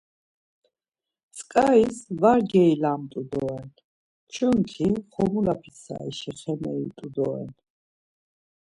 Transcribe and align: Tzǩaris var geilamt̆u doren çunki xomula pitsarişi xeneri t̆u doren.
Tzǩaris 1.33 1.99
var 2.21 2.39
geilamt̆u 2.51 3.21
doren 3.31 3.69
çunki 4.33 4.89
xomula 5.13 5.55
pitsarişi 5.61 6.31
xeneri 6.39 6.87
t̆u 6.97 7.07
doren. 7.15 7.51